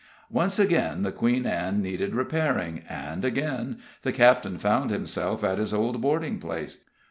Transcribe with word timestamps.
Once 0.31 0.57
again 0.57 1.03
the 1.03 1.11
Queen 1.11 1.45
Ann 1.45 1.79
needed 1.79 2.15
repairing, 2.15 2.81
and 2.89 3.23
again 3.23 3.77
the 4.01 4.11
captain 4.11 4.57
found 4.57 4.89
himself 4.89 5.43
at 5.43 5.59
his 5.59 5.75
old 5.75 6.01
boarding 6.01 6.39
place. 6.39 6.83